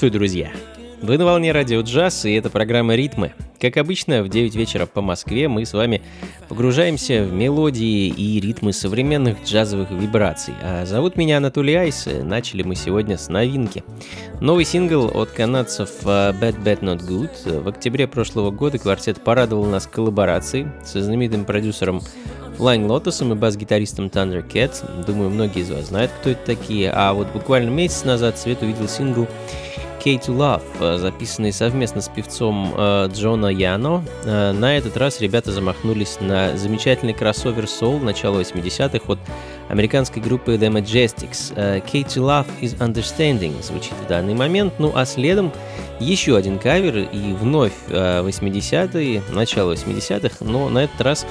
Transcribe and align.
Приветствую, 0.00 0.18
друзья! 0.18 0.50
Вы 1.02 1.18
на 1.18 1.26
волне 1.26 1.52
радио 1.52 1.82
джаз, 1.82 2.24
и 2.24 2.32
это 2.32 2.48
программа 2.48 2.94
«Ритмы». 2.94 3.34
Как 3.60 3.76
обычно, 3.76 4.22
в 4.22 4.30
9 4.30 4.54
вечера 4.54 4.86
по 4.86 5.02
Москве 5.02 5.46
мы 5.46 5.66
с 5.66 5.74
вами 5.74 6.00
погружаемся 6.48 7.22
в 7.22 7.34
мелодии 7.34 8.08
и 8.08 8.40
ритмы 8.40 8.72
современных 8.72 9.44
джазовых 9.44 9.90
вибраций. 9.90 10.54
А 10.62 10.86
зовут 10.86 11.18
меня 11.18 11.36
Анатолий 11.36 11.74
Айс, 11.74 12.06
и 12.06 12.22
начали 12.22 12.62
мы 12.62 12.76
сегодня 12.76 13.18
с 13.18 13.28
новинки. 13.28 13.84
Новый 14.40 14.64
сингл 14.64 15.10
от 15.12 15.32
канадцев 15.32 15.90
а, 16.06 16.32
Bad 16.32 16.64
Bad 16.64 16.80
Not 16.80 17.06
Good. 17.06 17.60
В 17.60 17.68
октябре 17.68 18.08
прошлого 18.08 18.50
года 18.50 18.78
квартет 18.78 19.22
порадовал 19.22 19.66
нас 19.66 19.86
коллаборацией 19.86 20.68
со 20.82 21.02
знаменитым 21.02 21.44
продюсером 21.44 22.00
Flying 22.56 22.86
Lotus 22.86 23.30
и 23.30 23.34
бас-гитаристом 23.34 24.06
Thundercat. 24.06 25.04
Думаю, 25.04 25.28
многие 25.28 25.60
из 25.60 25.70
вас 25.70 25.88
знают, 25.88 26.10
кто 26.20 26.30
это 26.30 26.44
такие. 26.46 26.90
А 26.90 27.12
вот 27.12 27.28
буквально 27.32 27.68
месяц 27.68 28.04
назад 28.04 28.38
свет 28.38 28.62
увидел 28.62 28.88
сингл 28.88 29.26
K 30.02 30.14
to 30.14 30.34
Love, 30.36 30.62
э, 30.80 30.96
записанный 30.96 31.52
совместно 31.52 32.00
с 32.00 32.08
певцом 32.08 32.72
э, 32.76 33.08
Джона 33.12 33.48
Яно. 33.48 34.02
Э, 34.24 34.52
на 34.52 34.76
этот 34.76 34.96
раз 34.96 35.20
ребята 35.20 35.52
замахнулись 35.52 36.18
на 36.20 36.56
замечательный 36.56 37.12
кроссовер 37.12 37.64
Soul 37.64 38.02
начала 38.02 38.40
80-х 38.40 39.12
от 39.12 39.18
американской 39.68 40.22
группы 40.22 40.54
The 40.54 40.70
Majestics. 40.70 41.54
K 41.82 41.98
to 42.00 42.22
Love 42.22 42.46
is 42.62 42.78
Understanding 42.78 43.62
звучит 43.62 43.92
в 43.92 44.08
данный 44.08 44.34
момент, 44.34 44.74
ну 44.78 44.92
а 44.94 45.04
следом 45.04 45.52
еще 46.00 46.36
один 46.36 46.58
кавер 46.58 47.08
и 47.12 47.34
вновь 47.34 47.74
80-е, 47.88 49.22
начало 49.30 49.74
80-х, 49.74 50.36
но 50.40 50.70
на 50.70 50.84
этот 50.84 51.00
раз 51.02 51.26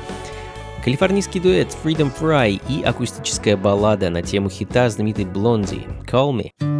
Калифорнийский 0.83 1.41
дуэт 1.41 1.75
Freedom 1.83 2.11
Fry 2.17 2.61
и 2.69 2.83
акустическая 2.83 3.57
баллада 3.57 4.09
на 4.09 4.21
тему 4.21 4.49
хита 4.49 4.89
знаменитой 4.89 5.25
Blondie 5.25 5.87
«Call 6.05 6.31
Me». 6.31 6.78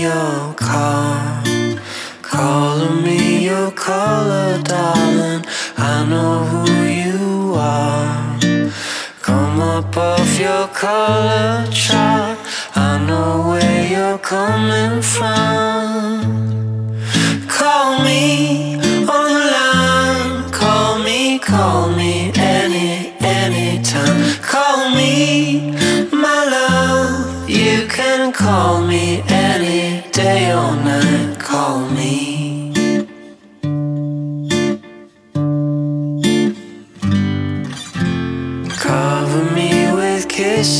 your 0.00 0.54
car. 0.54 1.42
Calling 2.22 3.02
me 3.02 3.44
your 3.44 3.70
caller, 3.72 4.62
darling. 4.62 5.44
I 5.76 6.06
know 6.08 6.44
who 6.50 6.64
you 6.84 7.54
are. 7.56 8.38
Come 9.20 9.60
up 9.60 9.96
off 9.96 10.38
your 10.38 10.68
color 10.68 11.66
chart. 11.72 12.38
I 12.76 13.04
know 13.06 13.48
where 13.48 13.86
you're 13.94 14.18
coming 14.18 15.02
from. 15.02 16.22
Call 17.48 18.04
me 18.04 18.76
on 19.16 19.28
the 19.36 19.44
line. 19.58 20.50
Call 20.52 20.98
me, 21.02 21.40
call 21.40 21.90
me 21.90 22.30
any, 22.36 23.14
anytime. 23.20 24.20
Call 24.42 24.90
me, 24.94 25.72
my 26.12 26.40
love. 26.54 27.50
You 27.50 27.88
can 27.88 28.32
call 28.32 28.82
me. 28.82 28.87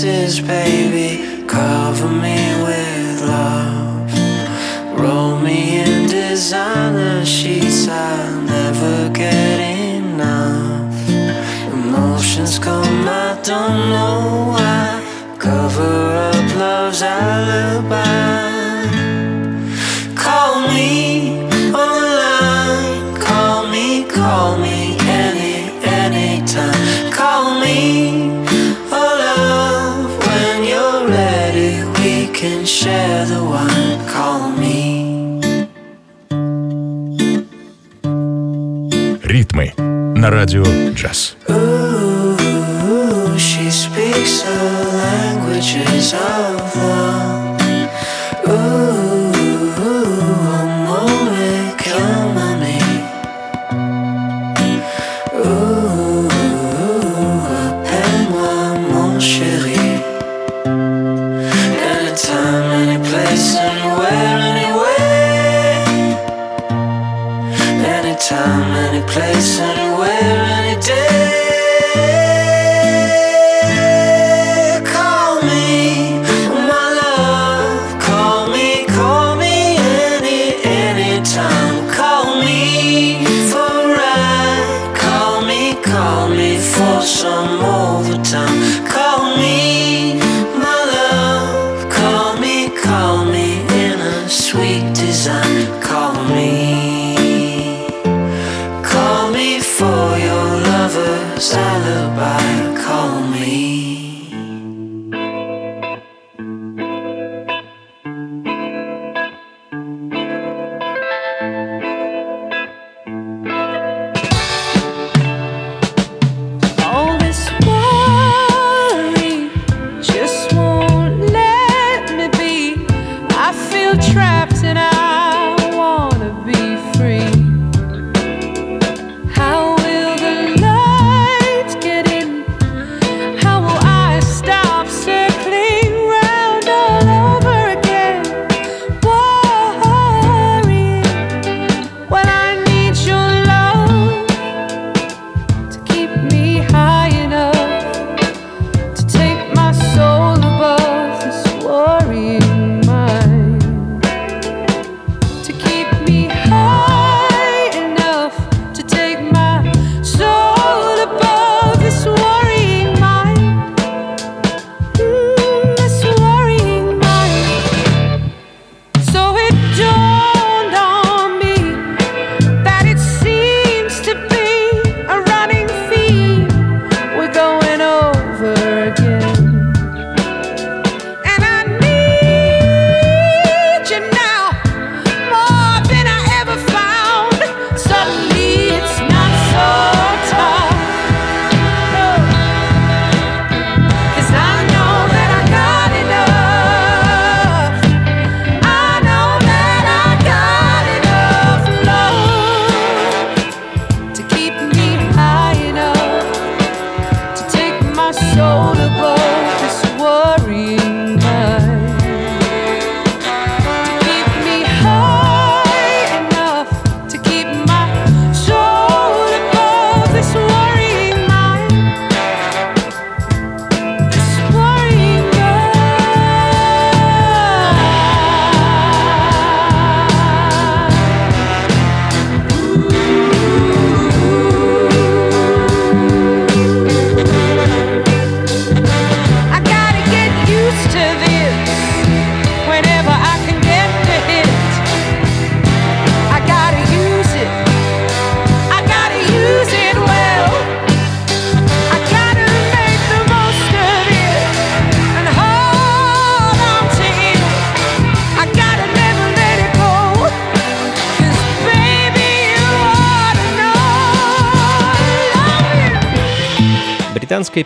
kisses, 0.09 0.41
baby. 0.41 1.47
Cover 1.47 2.09
me 2.09 2.39
with 2.65 3.23
love. 3.23 4.99
Roll 4.99 5.39
me 5.39 5.81
in 5.81 6.09
designer 6.09 7.25
sheets. 7.25 7.89
I'll 7.89 8.41
never 8.43 9.11
get 9.11 9.59
enough. 9.61 11.09
Emotions 11.73 12.59
come, 12.59 13.09
I 13.09 13.39
don't 13.43 13.81
know 13.95 14.53
why. 14.53 15.37
Cover 15.39 15.97
up 16.31 16.57
love's 16.57 17.03
alibi. 17.03 18.28
ритмы 39.59 39.73
на 39.77 40.31
радио 40.31 40.65
«Джаз». 40.95 41.37
She 43.37 43.71
speaks 43.71 44.43
the 44.43 44.59
languages 44.97 46.13
of 46.13 46.77
love. 46.77 47.48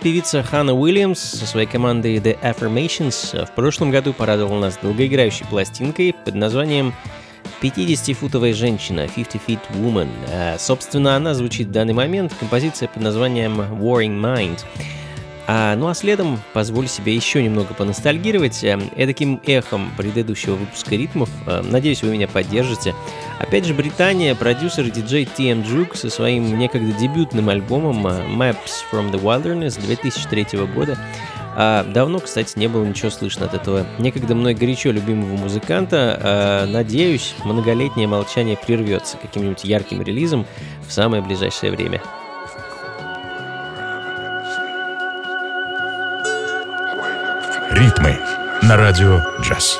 певица 0.02 0.42
Ханна 0.42 0.74
Уильямс 0.74 1.20
со 1.20 1.46
своей 1.46 1.66
командой 1.66 2.16
The 2.16 2.36
Affirmations 2.40 3.46
в 3.46 3.50
прошлом 3.52 3.92
году 3.92 4.12
порадовала 4.12 4.60
нас 4.60 4.76
долгоиграющей 4.82 5.46
пластинкой 5.46 6.12
под 6.24 6.34
названием 6.34 6.92
50-футовая 7.60 8.52
женщина, 8.52 9.06
50 9.06 9.34
feet 9.46 9.60
woman. 9.70 10.08
А, 10.28 10.56
собственно, 10.58 11.14
она 11.14 11.34
звучит 11.34 11.68
в 11.68 11.70
данный 11.70 11.94
момент, 11.94 12.34
композиция 12.38 12.88
под 12.88 13.02
названием 13.02 13.60
Warring 13.60 14.20
Mind. 14.20 14.60
А, 15.46 15.76
ну 15.76 15.86
а 15.88 15.94
следом 15.94 16.40
позволь 16.52 16.88
себе 16.88 17.14
еще 17.14 17.42
немного 17.42 17.74
поностальгировать 17.74 18.64
э, 18.64 18.78
эдаким 18.96 19.40
эхом 19.46 19.92
предыдущего 19.96 20.54
выпуска 20.54 20.96
ритмов. 20.96 21.28
Э, 21.46 21.62
надеюсь, 21.62 22.02
вы 22.02 22.10
меня 22.10 22.26
поддержите. 22.26 22.94
Опять 23.38 23.66
же, 23.66 23.74
Британия, 23.74 24.34
продюсер 24.34 24.90
диджей 24.90 25.24
TM 25.24 25.64
Juke 25.64 25.96
со 25.96 26.10
своим 26.10 26.58
некогда 26.58 26.92
дебютным 26.92 27.48
альбомом 27.48 28.06
э, 28.06 28.24
Maps 28.26 28.84
from 28.90 29.10
the 29.10 29.20
Wilderness 29.20 29.80
2003 29.80 30.58
года 30.74 30.98
а, 31.54 31.84
давно, 31.84 32.20
кстати, 32.20 32.58
не 32.58 32.68
было 32.68 32.84
ничего 32.84 33.10
слышно 33.10 33.46
от 33.46 33.54
этого 33.54 33.86
некогда 33.98 34.34
мной 34.34 34.54
горячо 34.54 34.90
любимого 34.90 35.36
музыканта. 35.36 36.18
А, 36.22 36.66
надеюсь, 36.66 37.34
многолетнее 37.44 38.08
молчание 38.08 38.56
прервется 38.56 39.16
каким-нибудь 39.18 39.64
ярким 39.64 40.02
релизом 40.02 40.46
в 40.86 40.92
самое 40.92 41.22
ближайшее 41.22 41.72
время. 41.72 42.00
Ритмы 47.70 48.18
на 48.62 48.76
радио 48.76 49.20
«Джаз». 49.40 49.78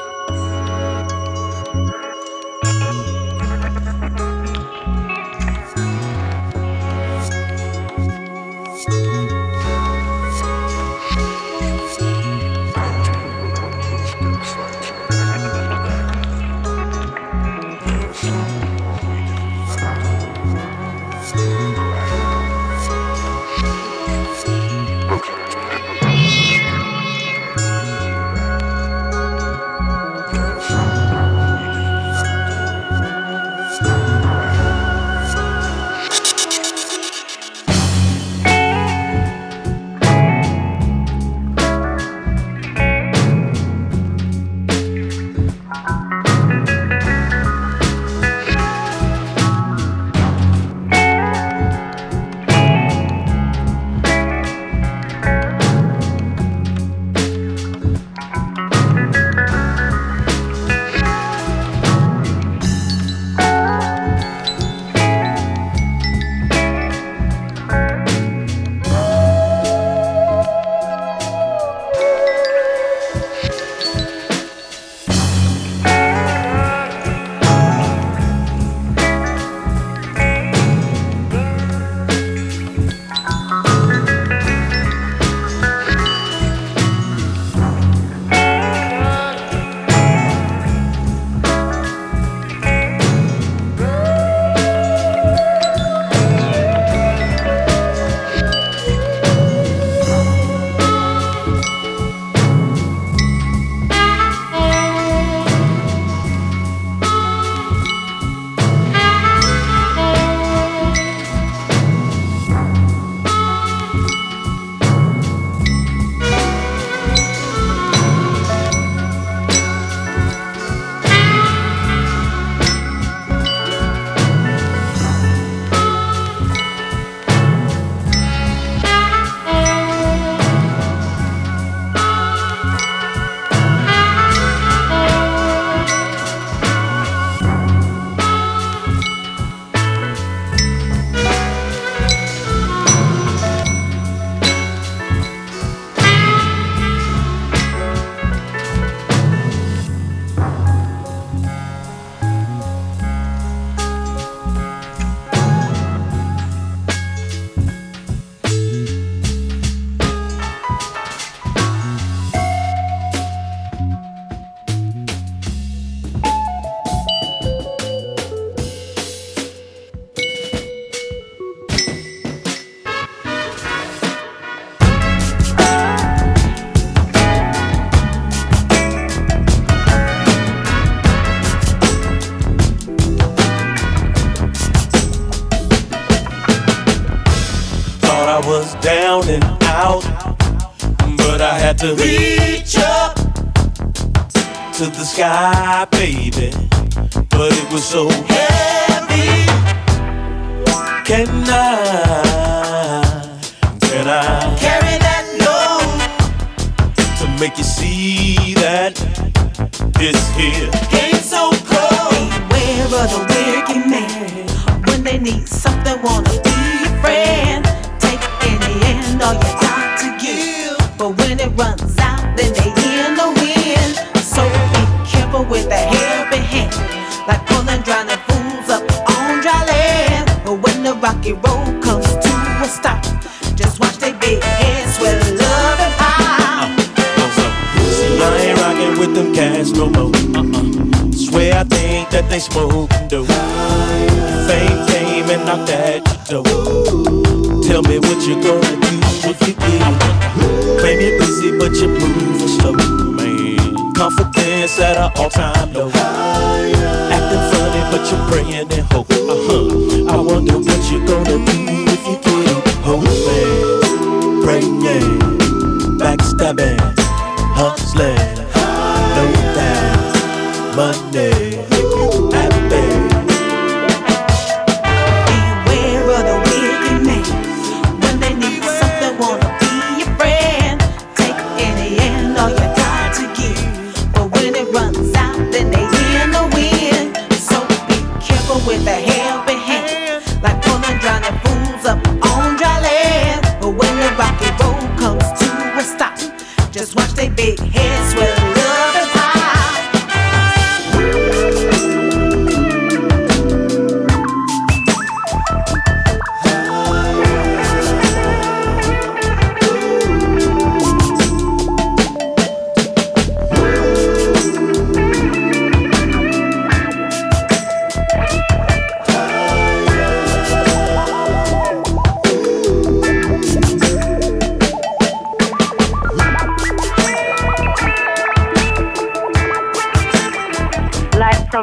smoke. 242.43 242.92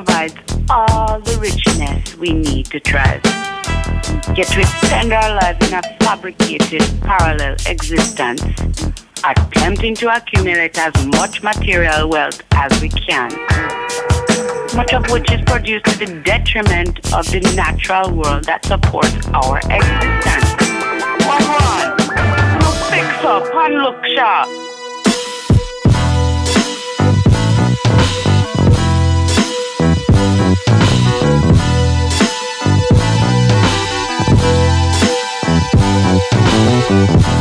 provides 0.03 0.35
all 0.69 1.19
the 1.19 1.37
richness 1.41 2.15
we 2.15 2.31
need 2.31 2.65
to 2.67 2.79
thrive. 2.79 3.21
Yet 4.33 4.55
we 4.55 4.63
spend 4.63 5.11
our 5.11 5.35
lives 5.35 5.67
in 5.67 5.73
a 5.73 5.81
fabricated 5.99 6.83
parallel 7.01 7.57
existence, 7.67 8.41
attempting 9.25 9.95
to 9.95 10.15
accumulate 10.15 10.77
as 10.77 10.93
much 11.07 11.43
material 11.43 12.07
wealth 12.07 12.41
as 12.51 12.81
we 12.81 12.87
can, 12.87 13.29
much 14.73 14.93
of 14.93 15.03
which 15.11 15.29
is 15.33 15.41
produced 15.41 15.83
to 15.85 16.05
the 16.05 16.21
detriment 16.23 16.97
of 17.13 17.29
the 17.29 17.41
natural 17.57 18.09
world 18.09 18.45
that 18.45 18.63
supports 18.65 19.27
our 19.33 19.57
existence. 19.57 20.49
One, 21.27 21.43
one, 21.59 21.91
look 22.63 22.79
fix 22.87 23.25
up 23.25 23.43
and 23.53 23.73
look 23.83 24.05
sharp. 24.15 24.68
Thank 36.89 37.38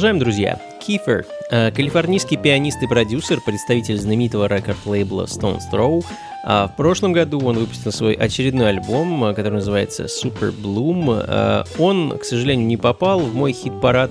Продолжаем, 0.00 0.18
друзья. 0.18 0.58
Кифер, 0.80 1.26
э, 1.50 1.70
калифорнийский 1.72 2.38
пианист 2.38 2.82
и 2.82 2.86
продюсер, 2.86 3.38
представитель 3.44 3.98
знаменитого 3.98 4.46
рекорд-лейбла 4.46 5.24
Stone's 5.26 5.60
Throw. 5.70 6.02
А 6.42 6.68
в 6.68 6.76
прошлом 6.76 7.12
году 7.12 7.38
он 7.44 7.58
выпустил 7.58 7.92
свой 7.92 8.14
очередной 8.14 8.70
альбом, 8.70 9.22
э, 9.24 9.34
который 9.34 9.56
называется 9.56 10.04
Super 10.04 10.54
Bloom. 10.58 11.22
Э, 11.28 11.64
он, 11.78 12.16
к 12.16 12.24
сожалению, 12.24 12.66
не 12.66 12.78
попал 12.78 13.20
в 13.20 13.34
мой 13.34 13.52
хит-парад 13.52 14.10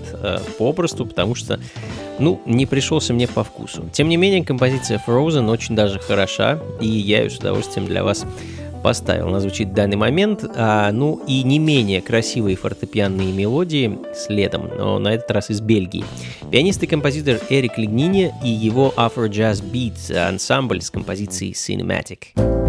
попросту, 0.60 1.08
потому 1.08 1.34
что, 1.34 1.60
ну, 2.19 2.39
не 2.45 2.67
пришелся 2.67 3.15
мне 3.15 3.28
по 3.28 3.43
вкусу. 3.43 3.89
Тем 3.91 4.10
не 4.10 4.17
менее, 4.17 4.45
композиция 4.45 5.02
Frozen 5.08 5.49
очень 5.49 5.75
даже 5.75 5.97
хороша, 5.97 6.60
и 6.80 6.88
я 6.88 7.23
ее 7.23 7.32
с 7.32 7.39
удовольствием 7.39 7.88
для 7.88 8.04
вас 8.04 8.28
поставил. 8.82 9.28
Она 9.28 9.39
звучит 9.39 9.74
данный 9.74 9.98
момент. 9.98 10.46
А, 10.56 10.92
ну 10.92 11.22
и 11.28 11.44
не 11.44 11.60
менее 11.60 12.02
красивые 12.02 12.56
фортепианные 12.56 13.32
мелодии 13.32 13.98
следом, 14.15 14.70
но 14.78 15.00
на 15.00 15.10
этот 15.10 15.32
раз 15.32 15.50
из 15.50 15.62
Бельгии. 15.62 16.04
Пианист 16.52 16.82
и 16.84 16.88
композитор 16.88 17.39
Эрик 17.50 17.78
Лигнини 17.78 18.34
и 18.44 18.50
его 18.50 18.94
Afro 18.96 19.30
Jazz 19.30 19.63
Beats 19.63 20.15
ансамбль 20.15 20.82
с 20.82 20.89
композицией 20.89 21.54
Cinematic. 21.54 22.28
Ритмы 22.36 22.68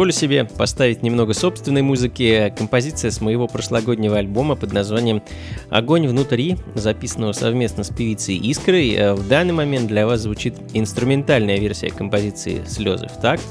Позволю 0.00 0.12
себе 0.12 0.44
поставить 0.46 1.02
немного 1.02 1.34
собственной 1.34 1.82
музыки. 1.82 2.54
Композиция 2.56 3.10
с 3.10 3.20
моего 3.20 3.46
прошлогоднего 3.46 4.16
альбома 4.16 4.56
под 4.56 4.72
названием 4.72 5.22
«Огонь 5.68 6.08
внутри», 6.08 6.56
записанного 6.74 7.32
совместно 7.32 7.84
с 7.84 7.90
певицей 7.90 8.38
Искрой. 8.38 8.94
Э, 8.94 9.12
В 9.12 9.28
данный 9.28 9.52
момент 9.52 9.88
для 9.88 10.06
вас 10.06 10.20
звучит 10.20 10.54
инструментальная 10.72 11.58
версия 11.58 11.90
композиции 11.90 12.62
«Слезы 12.66 13.08
в 13.08 13.20
такт». 13.20 13.44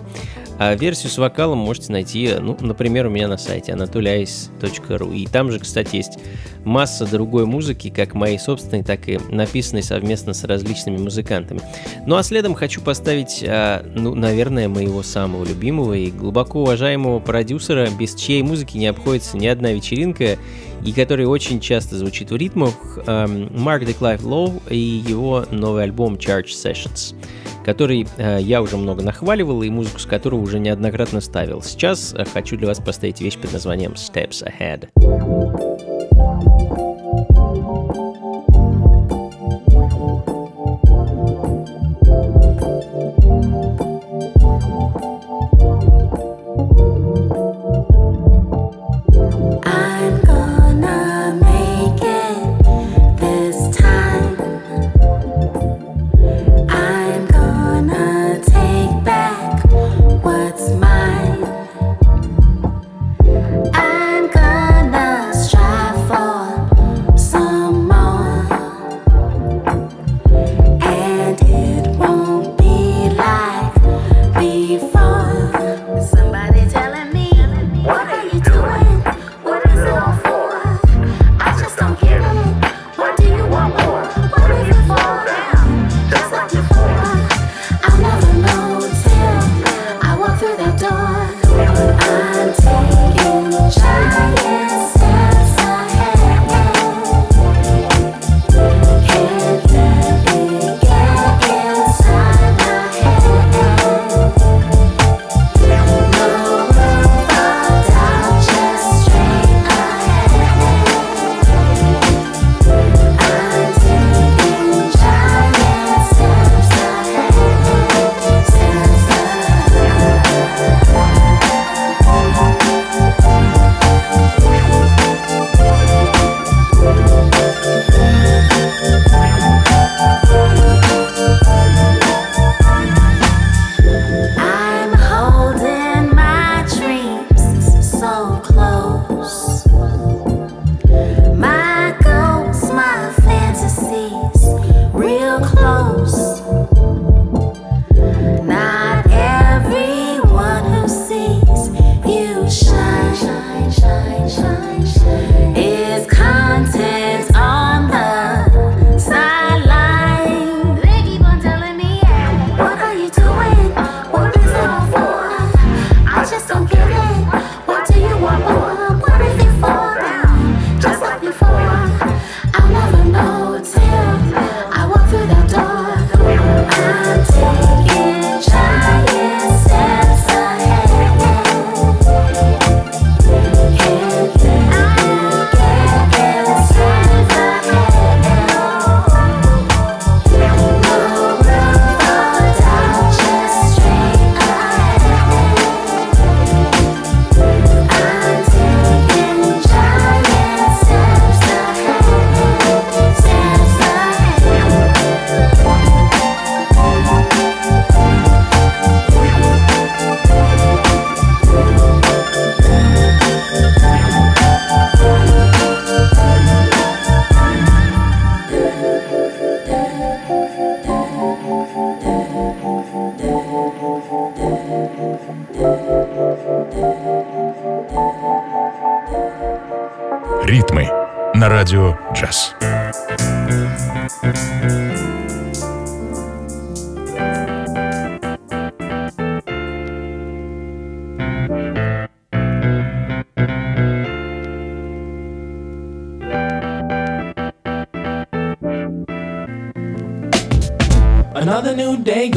А 0.57 0.73
версию 0.73 1.11
с 1.11 1.19
вокалом 1.19 1.59
можете 1.59 1.91
найти, 1.91 2.33
ну, 2.41 2.57
например, 2.59 3.05
у 3.05 3.09
меня 3.11 3.27
на 3.27 3.37
сайте 3.37 3.71
anatolyice.ru. 3.73 5.15
И 5.15 5.27
там 5.27 5.51
же, 5.51 5.59
кстати, 5.59 5.97
есть 5.97 6.17
масса 6.65 7.05
другой 7.05 7.45
музыки, 7.45 7.89
как 7.89 8.13
моей 8.13 8.39
собственной, 8.39 8.83
так 8.83 9.07
и 9.07 9.19
написанной 9.29 9.83
совместно 9.83 10.33
с 10.33 10.43
различными 10.43 10.97
музыкантами. 10.97 11.61
Ну 12.05 12.15
а 12.15 12.23
следом 12.23 12.53
хочу 12.53 12.81
поставить, 12.81 13.43
а, 13.47 13.85
ну, 13.95 14.15
наверное, 14.15 14.67
моего 14.67 15.03
самого 15.03 15.45
любимого 15.45 15.93
и 15.93 16.11
глубоко 16.11 16.63
уважаемого 16.63 17.19
продюсера, 17.19 17.89
без 17.89 18.15
чьей 18.15 18.41
музыки 18.43 18.77
не 18.77 18.87
обходится 18.87 19.37
ни 19.37 19.47
одна 19.47 19.71
вечеринка, 19.71 20.37
и 20.83 20.93
который 20.93 21.25
очень 21.25 21.59
часто 21.59 21.97
звучит 21.97 22.31
в 22.31 22.35
ритмах, 22.35 22.99
Марк 23.05 23.85
Деклайв 23.85 24.23
Лоу 24.23 24.61
и 24.69 24.77
его 24.77 25.45
новый 25.51 25.83
альбом 25.83 26.15
Charge 26.15 26.47
Sessions 26.47 27.15
который 27.69 28.07
э, 28.17 28.39
я 28.41 28.63
уже 28.63 28.77
много 28.77 29.03
нахваливал 29.03 29.61
и 29.61 29.69
музыку 29.69 29.99
с 29.99 30.05
которого 30.05 30.41
уже 30.41 30.59
неоднократно 30.59 31.21
ставил. 31.21 31.61
Сейчас 31.61 32.13
э, 32.13 32.25
хочу 32.25 32.57
для 32.57 32.67
вас 32.67 32.79
поставить 32.79 33.21
вещь 33.21 33.37
под 33.37 33.53
названием 33.53 33.91
Steps 33.91 34.43
Ahead. 34.43 34.89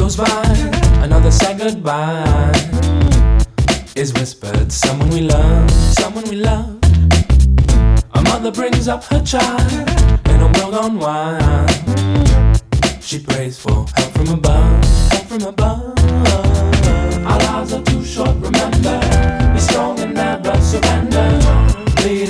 Goes 0.03 0.17
by, 0.17 0.43
another 1.01 1.31
sad 1.31 1.57
goodbye 1.57 2.51
is 3.95 4.13
whispered. 4.15 4.69
Someone 4.69 5.09
we 5.11 5.21
love, 5.21 5.71
someone 5.71 6.25
we 6.25 6.35
love. 6.35 6.77
A 8.13 8.21
mother 8.23 8.51
brings 8.51 8.89
up 8.89 9.05
her 9.05 9.21
child 9.23 9.71
in 10.27 10.39
a 10.41 10.49
world 10.57 10.75
on 10.75 10.99
wine. 10.99 12.59
She 12.99 13.19
prays 13.19 13.57
for 13.57 13.85
help 13.95 14.11
from 14.17 14.27
above, 14.27 14.83
help 15.13 15.25
from 15.31 15.43
above. 15.43 15.97
Our 17.29 17.39
lives 17.47 17.71
are 17.71 17.83
too 17.83 18.03
short, 18.03 18.35
remember. 18.47 18.99
Be 19.53 19.59
strong 19.59 19.97
and 19.99 20.13
never 20.15 20.53
surrender. 20.59 21.29
Play 21.95 22.25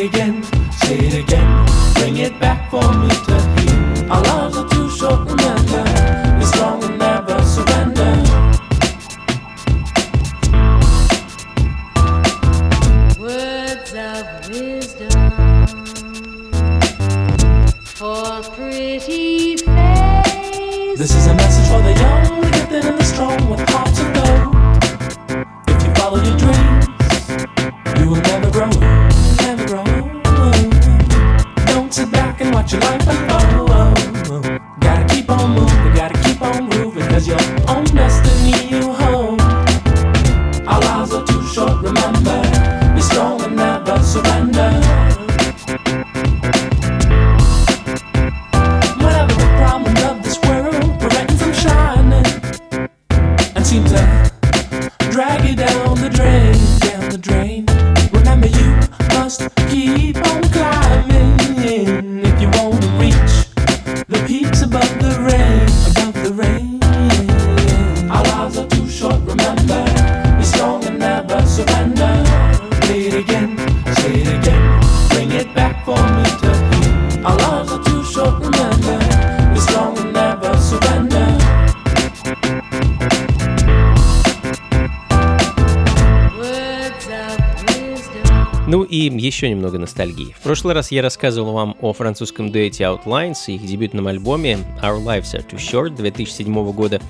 немного 89.63 89.77
ностальгии. 89.79 90.35
В 90.37 90.43
прошлый 90.43 90.73
раз 90.73 90.91
я 90.91 91.01
рассказывал 91.01 91.53
вам 91.53 91.77
о 91.79 91.93
французском 91.93 92.51
дуэте 92.51 92.83
Outlines 92.83 93.37
и 93.47 93.53
их 93.53 93.65
дебютном 93.65 94.07
альбоме 94.07 94.59
Our 94.81 95.01
Lives 95.01 95.33
Are 95.33 95.45
Too 95.49 95.57
Short 95.57 95.95
2007 95.95 96.71
года. 96.73 97.01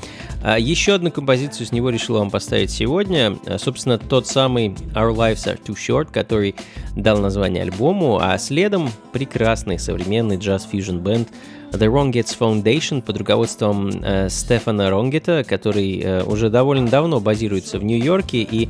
А 0.44 0.60
еще 0.60 0.94
одну 0.94 1.10
композицию 1.10 1.66
с 1.66 1.72
него 1.72 1.90
решил 1.90 2.20
вам 2.20 2.30
поставить 2.30 2.70
сегодня. 2.70 3.36
А, 3.48 3.58
Собственно, 3.58 3.98
тот 3.98 4.28
самый 4.28 4.68
Our 4.94 5.16
Lives 5.16 5.46
Are 5.48 5.60
Too 5.60 5.76
Short, 5.76 6.10
который 6.12 6.54
дал 6.96 7.18
название 7.18 7.64
альбому, 7.64 8.20
а 8.22 8.38
следом 8.38 8.92
прекрасный 9.12 9.80
современный 9.80 10.38
джаз-фьюжн 10.38 10.98
бенд 10.98 11.30
The 11.72 11.88
Rongett's 11.88 12.38
Foundation 12.38 13.02
под 13.02 13.18
руководством 13.18 13.90
э, 13.90 14.30
Стефана 14.30 14.92
Ронгета, 14.92 15.44
который 15.44 16.00
э, 16.00 16.24
уже 16.24 16.52
довольно 16.52 16.88
давно 16.88 17.20
базируется 17.20 17.80
в 17.80 17.84
Нью-Йорке 17.84 18.44
и 18.44 18.70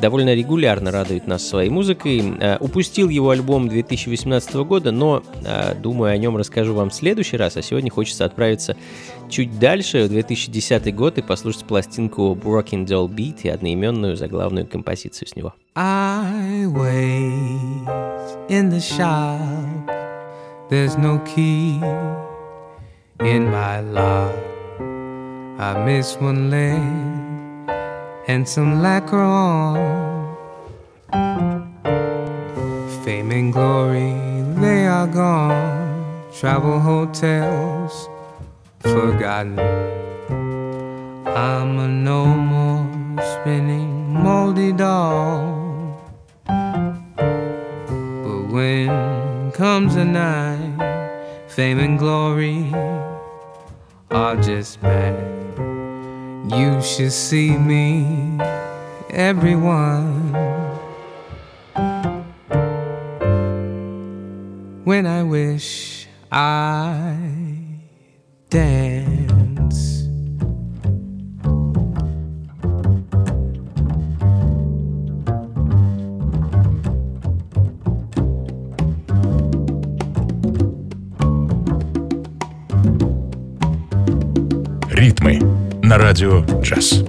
довольно 0.00 0.34
регулярно 0.34 0.90
радует 0.90 1.26
нас 1.26 1.46
своей 1.46 1.70
музыкой. 1.70 2.22
Э, 2.40 2.56
Упустил 2.58 3.08
его 3.08 3.30
альбом 3.30 3.68
2018 3.68 4.54
года, 4.64 4.90
но, 4.90 5.22
э, 5.44 5.74
думаю, 5.74 6.12
о 6.12 6.16
нем 6.16 6.36
расскажу 6.36 6.74
вам 6.74 6.90
в 6.90 6.94
следующий 6.94 7.36
раз, 7.36 7.56
а 7.56 7.62
сегодня 7.62 7.90
хочется 7.90 8.24
отправиться 8.24 8.76
чуть 9.28 9.58
дальше, 9.58 10.04
в 10.04 10.08
2010 10.08 10.94
год, 10.94 11.18
и 11.18 11.22
послушать 11.22 11.64
пластинку 11.64 12.34
Broken 12.34 12.86
Doll 12.86 13.08
Beat 13.08 13.40
и 13.42 13.48
одноименную 13.48 14.16
заглавную 14.16 14.66
композицию 14.66 15.28
с 15.28 15.36
него. 15.36 15.54
I 15.74 16.64
wait 16.66 18.48
in 18.48 18.70
the 18.70 18.80
shop. 18.80 19.28
There's 20.70 20.96
no 20.98 21.18
key 21.34 21.80
in 23.20 23.50
my 23.50 23.80
lock. 23.92 24.34
I 25.58 25.84
miss 25.84 26.16
one 26.20 26.50
leg 26.50 27.27
and 28.28 28.46
some 28.46 28.82
lacquer 28.82 29.18
on. 29.18 30.36
Fame 33.02 33.30
and 33.32 33.52
glory, 33.52 34.12
they 34.60 34.86
are 34.86 35.06
gone. 35.06 36.24
Travel 36.38 36.78
hotels, 36.78 38.08
forgotten. 38.80 39.58
I'm 41.26 41.78
a 41.78 41.88
no 41.88 42.26
more 42.26 42.86
spinning 43.32 44.12
moldy 44.12 44.72
doll. 44.72 45.98
But 46.46 48.42
when 48.52 49.52
comes 49.52 49.94
the 49.94 50.04
night, 50.04 50.76
fame 51.48 51.78
and 51.78 51.98
glory 51.98 52.72
are 54.10 54.36
just 54.36 54.82
bad. 54.82 55.37
You 56.47 56.81
should 56.81 57.11
see 57.11 57.57
me, 57.57 58.37
everyone. 59.09 60.33
When 64.83 65.05
I 65.05 65.23
wish 65.23 66.07
I 66.31 67.15
dance. 68.49 70.03
Ритмы 84.89 85.56
на 85.88 85.96
радио 85.96 86.44
«Джаз». 86.60 87.02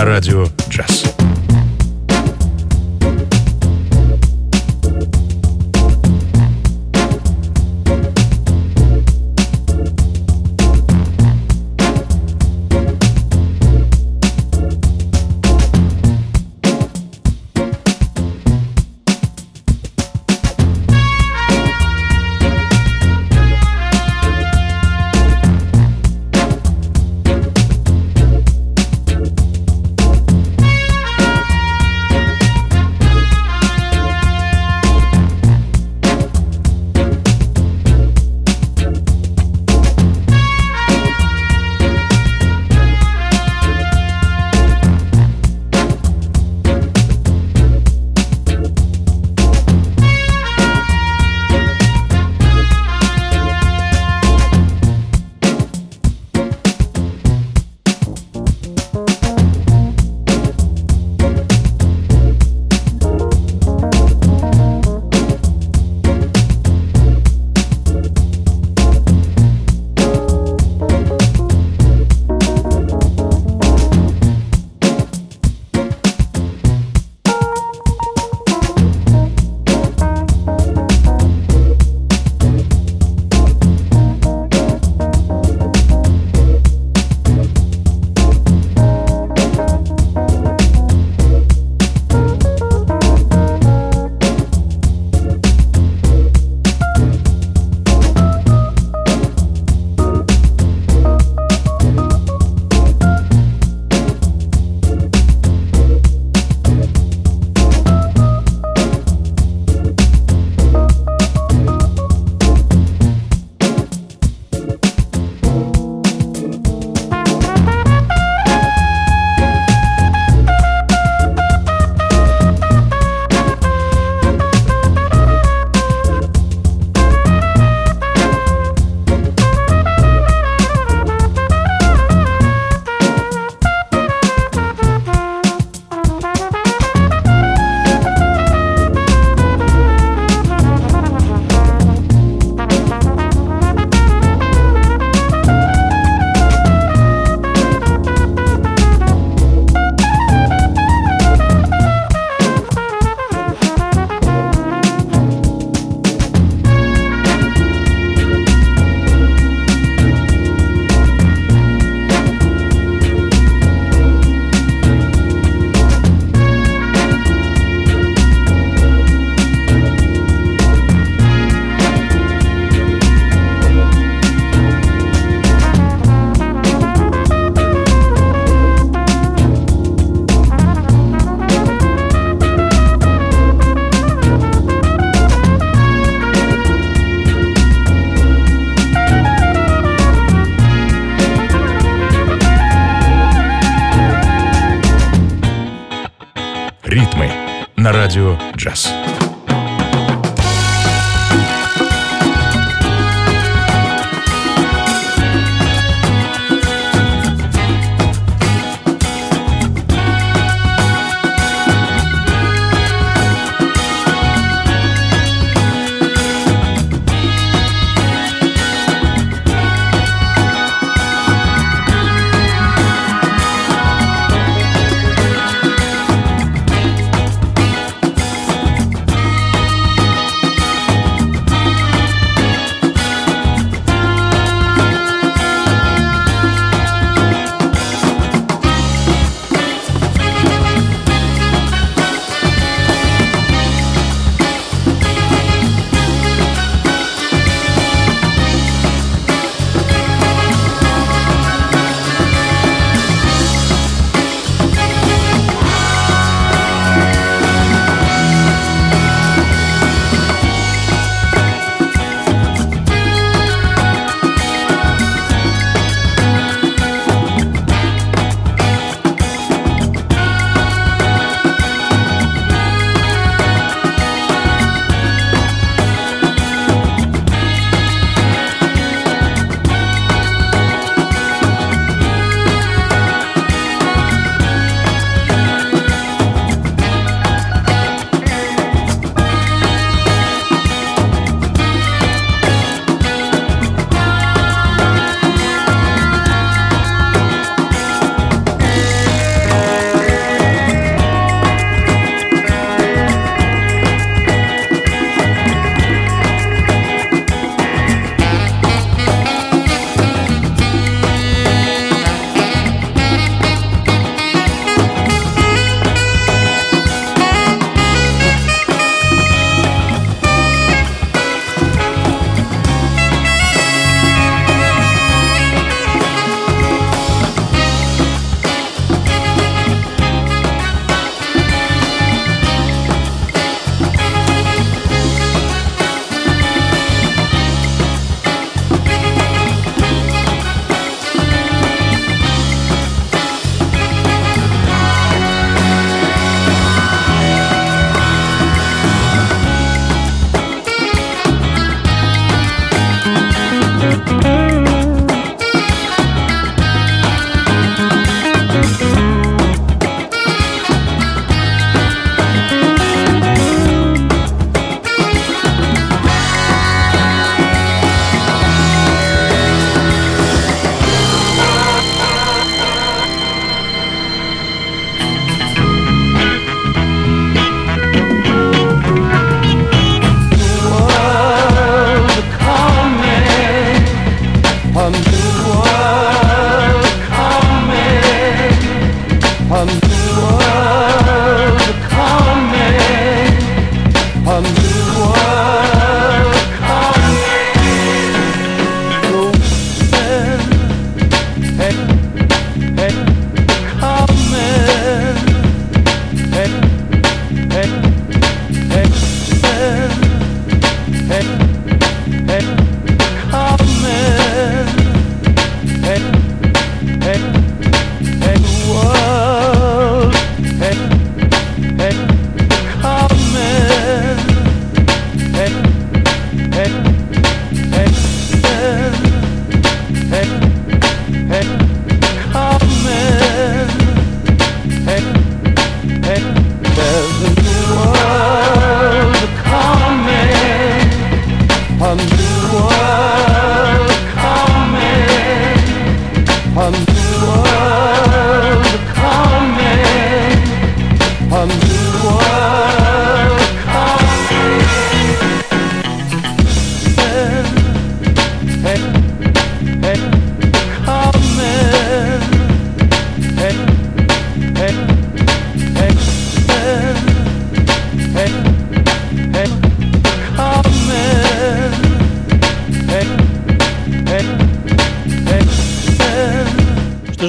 На 0.00 0.06
радио 0.06 0.46
«Джаз». 0.70 1.29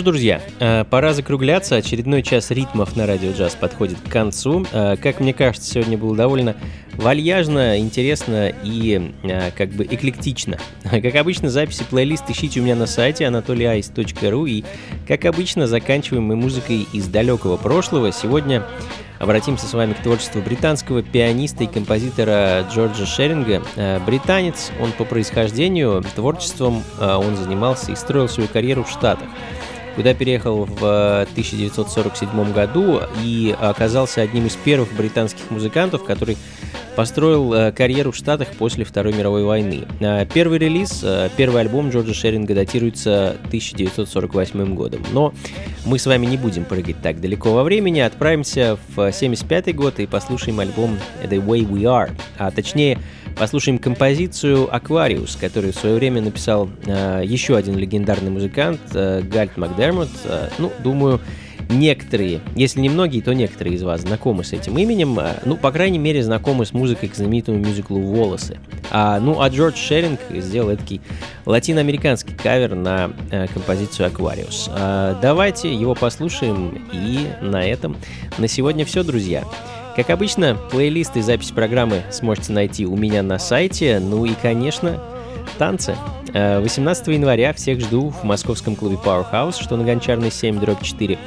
Что 0.02 0.10
ж, 0.10 0.14
друзья, 0.14 0.42
э, 0.60 0.84
пора 0.90 1.14
закругляться. 1.14 1.76
Очередной 1.76 2.24
час 2.24 2.50
ритмов 2.50 2.96
на 2.96 3.06
радио 3.06 3.34
джаз 3.34 3.54
подходит 3.54 4.00
к 4.00 4.10
концу. 4.10 4.66
Э, 4.72 4.96
Как 4.98 5.20
мне 5.20 5.32
кажется, 5.32 5.70
сегодня 5.70 5.96
было 5.96 6.16
довольно 6.16 6.56
вальяжно, 6.94 7.78
интересно 7.78 8.52
и 8.64 9.14
э, 9.22 9.52
как 9.52 9.70
бы 9.70 9.84
эклектично. 9.84 10.58
Как 10.84 11.16
обычно, 11.16 11.52
записи 11.52 11.84
плейлист 11.88 12.28
ищите 12.30 12.62
у 12.62 12.64
меня 12.64 12.76
на 12.76 12.88
сайте 12.88 13.26
anatolyice.ru 13.26 14.50
и, 14.50 14.66
как 15.08 15.26
обычно, 15.26 15.68
заканчиваем 15.68 16.24
мы 16.24 16.36
музыкой 16.36 16.88
из 16.94 17.08
далекого 17.08 17.58
прошлого. 17.58 18.12
Сегодня 18.12 18.64
Обратимся 19.20 19.68
с 19.68 19.74
вами 19.76 19.94
к 19.94 20.02
творчеству 20.02 20.42
британского 20.42 21.04
пианиста 21.04 21.66
и 21.66 21.68
композитора 21.68 22.66
Джорджа 22.74 23.06
Шеринга. 23.06 23.62
Британец, 24.04 24.72
он 24.82 24.92
по 24.94 25.06
происхождению, 25.06 26.04
творчеством 26.16 26.82
он 27.00 27.38
занимался 27.38 27.92
и 27.92 27.96
строил 27.96 28.28
свою 28.28 28.50
карьеру 28.50 28.84
в 28.84 28.90
Штатах 28.90 29.28
куда 29.96 30.14
переехал 30.14 30.66
в 30.66 30.84
э, 30.84 31.22
1947 31.32 32.54
году 32.54 33.02
и 33.24 33.56
оказался 33.60 34.22
одним 34.22 34.48
из 34.48 34.56
первых 34.56 34.94
британских 34.94 35.50
музыкантов, 35.52 36.04
который 36.04 36.38
построил 36.96 37.54
э, 37.54 37.72
карьеру 37.72 38.12
в 38.12 38.16
Штатах 38.16 38.50
после 38.58 38.84
Второй 38.84 39.14
мировой 39.14 39.44
войны. 39.44 39.86
Э, 40.00 40.26
Первый 40.26 40.60
релиз, 40.60 41.02
э, 41.04 41.30
первый 41.38 41.62
альбом 41.62 41.90
Джорджа 41.90 42.14
Шеринга 42.14 42.54
датируется 42.54 43.38
1948 43.46 44.76
годом. 44.76 45.04
Но 45.12 45.34
мы 45.86 46.00
с 46.00 46.06
вами 46.06 46.26
не 46.26 46.38
будем 46.38 46.66
прыгать 46.66 47.02
так 47.02 47.20
далеко 47.22 47.54
во 47.54 47.64
времени, 47.64 48.00
отправимся 48.00 48.78
в 48.96 49.12
75 49.12 49.76
год 49.76 50.00
и 50.00 50.06
послушаем 50.06 50.60
альбом 50.60 50.98
The 51.24 51.44
Way 51.44 51.68
We 51.68 51.82
Are, 51.84 52.12
а 52.38 52.52
точнее 52.52 53.00
послушаем 53.38 53.78
композицию 53.78 54.70
Aquarius, 54.72 55.40
которую 55.40 55.74
в 55.74 55.76
свое 55.76 55.96
время 55.96 56.22
написал 56.22 56.70
э, 56.86 57.22
еще 57.26 57.56
один 57.56 57.78
легендарный 57.78 58.32
музыкант 58.32 58.80
э, 58.94 59.22
Гальт 59.22 59.58
Макдермот. 59.58 60.10
Э, 60.26 60.50
ну, 60.60 60.72
думаю, 60.84 61.20
некоторые, 61.72 62.42
если 62.56 62.80
не 62.80 62.90
многие, 62.90 63.22
то 63.22 63.34
некоторые 63.34 63.76
из 63.76 63.84
вас 63.84 64.02
знакомы 64.02 64.44
с 64.44 64.54
этим 64.54 64.78
именем, 64.78 65.20
э, 65.20 65.40
ну, 65.46 65.58
по 65.58 65.72
крайней 65.72 66.00
мере, 66.00 66.24
знакомы 66.24 66.66
с 66.66 66.74
музыкой 66.74 67.10
к 67.10 67.16
знаменитому 67.16 67.58
мюзиклу 67.58 68.00
«Волосы». 68.00 68.60
А, 68.92 69.20
ну, 69.20 69.42
а 69.42 69.50
Джордж 69.50 69.78
Шеринг 69.78 70.20
сделал 70.30 70.76
такой 70.76 71.02
латиноамериканский 71.46 72.36
кавер 72.36 72.76
на 72.76 73.12
э, 73.32 73.48
композицию 73.48 74.10
Aquarius. 74.10 74.70
А, 74.70 75.18
давайте 75.22 75.74
его 75.74 75.96
послушаем, 75.96 76.88
и 76.92 77.28
на 77.42 77.66
этом 77.66 77.96
на 78.38 78.48
сегодня 78.48 78.86
все, 78.86 79.04
друзья. 79.04 79.44
Как 79.96 80.10
обычно, 80.10 80.58
плейлист 80.72 81.18
и 81.18 81.22
запись 81.22 81.52
программы 81.52 82.04
сможете 82.12 82.54
найти 82.54 82.86
у 82.86 82.96
меня 82.96 83.24
на 83.24 83.38
сайте. 83.40 84.00
Ну 84.00 84.26
и, 84.26 84.34
конечно, 84.42 85.00
танцы. 85.58 85.96
Э, 86.34 86.60
18 86.62 87.08
января 87.10 87.54
всех 87.54 87.82
жду 87.82 88.10
в 88.10 88.24
московском 88.24 88.76
клубе 88.76 88.98
Powerhouse, 89.04 89.62
что 89.62 89.76
на 89.76 89.84
Гончарной 89.84 90.32
7, 90.32 90.60
дробь 90.60 90.82
4. 90.82 91.18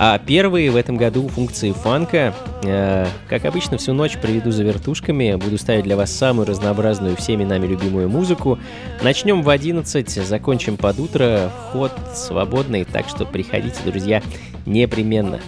А 0.00 0.16
первые 0.20 0.70
в 0.70 0.76
этом 0.76 0.96
году 0.96 1.26
функции 1.26 1.72
фанка. 1.72 2.32
Э, 2.62 3.06
Как 3.28 3.44
обычно, 3.44 3.78
всю 3.78 3.94
ночь 3.94 4.16
проведу 4.16 4.52
за 4.52 4.62
вертушками. 4.62 5.34
Буду 5.34 5.58
ставить 5.58 5.82
для 5.82 5.96
вас 5.96 6.12
самую 6.12 6.46
разнообразную 6.46 7.16
всеми 7.16 7.42
нами 7.42 7.66
любимую 7.66 8.08
музыку. 8.08 8.60
Начнем 9.02 9.42
в 9.42 9.50
11, 9.50 10.08
закончим 10.24 10.76
под 10.76 11.00
утро. 11.00 11.50
Вход 11.68 11.90
свободный, 12.14 12.84
так 12.84 13.08
что 13.08 13.24
приходите, 13.26 13.80
друзья, 13.84 14.22
непременно. 14.66 15.40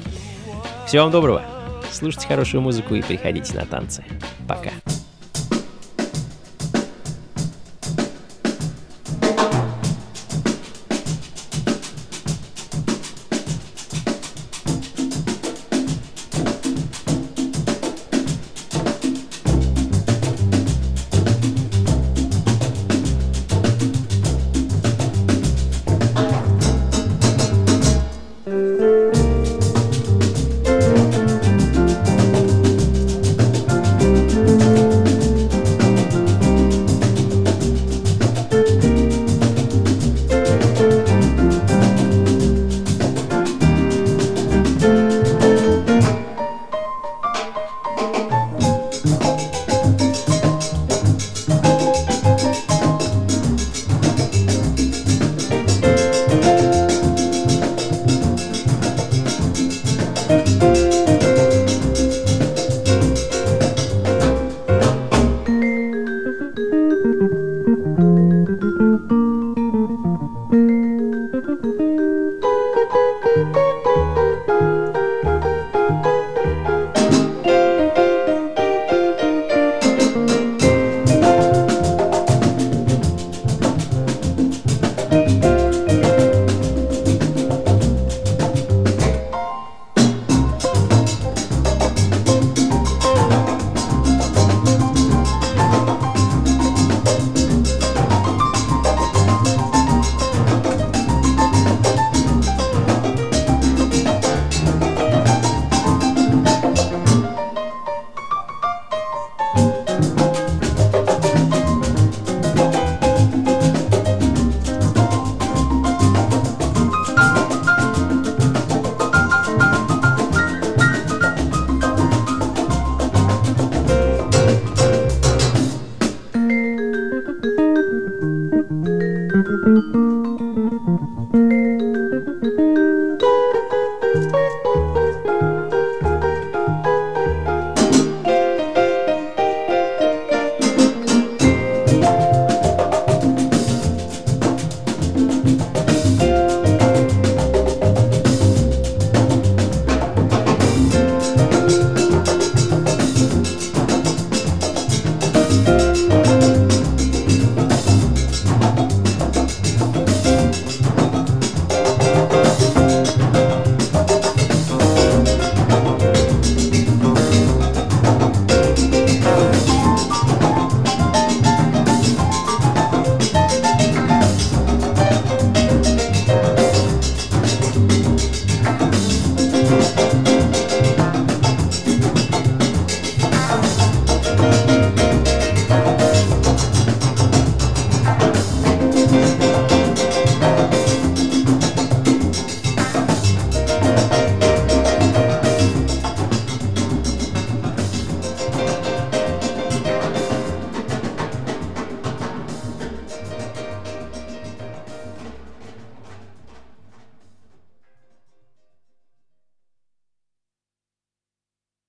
Всего 0.85 1.05
вам 1.05 1.13
доброго. 1.13 1.60
Слушайте 1.93 2.29
хорошую 2.29 2.63
музыку 2.63 2.95
и 2.95 3.03
приходите 3.03 3.55
на 3.55 3.67
танцы. 3.67 4.05
Пока. 4.47 4.71